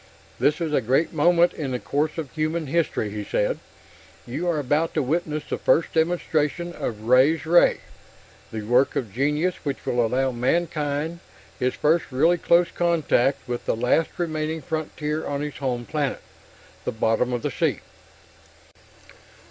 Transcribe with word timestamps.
"This 0.39 0.59
is 0.59 0.73
a 0.73 0.81
great 0.81 1.13
moment 1.13 1.53
in 1.53 1.69
the 1.73 1.79
course 1.79 2.17
of 2.17 2.31
human 2.31 2.65
history," 2.65 3.11
he 3.11 3.23
said. 3.23 3.59
"You 4.25 4.47
are 4.49 4.57
about 4.57 4.95
to 4.95 5.03
witness 5.03 5.43
the 5.47 5.59
first 5.59 5.93
demonstration 5.93 6.73
of 6.73 7.01
Ray's 7.03 7.45
Ray, 7.45 7.81
the 8.51 8.63
work 8.63 8.95
of 8.95 9.13
genius 9.13 9.57
which 9.63 9.85
will 9.85 10.03
allow 10.03 10.31
mankind 10.31 11.19
his 11.59 11.75
first 11.75 12.05
really 12.09 12.39
close 12.39 12.71
contact 12.71 13.47
with 13.47 13.67
the 13.67 13.75
last 13.75 14.09
remaining 14.17 14.63
frontier 14.63 15.23
on 15.27 15.41
his 15.41 15.57
home 15.57 15.85
planet 15.85 16.23
the 16.83 16.91
bottom 16.91 17.31
of 17.31 17.43
the 17.43 17.51
sea!" 17.51 17.81